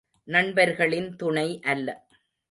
[0.27, 1.87] நண்பர்களின் துணை அல்ல.